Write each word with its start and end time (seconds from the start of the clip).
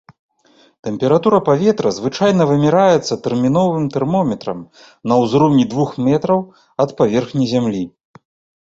Тэмпература 0.85 1.37
паветра 1.49 1.89
звычайна 1.97 2.47
вымяраецца 2.51 3.13
тэрміновым 3.27 3.85
тэрмометрам 3.97 4.59
на 5.13 5.21
ўзроўні 5.27 5.63
двух 5.77 5.89
метраў 6.11 6.39
ад 6.85 6.89
паверхні 7.05 7.45
зямлі. 7.55 7.83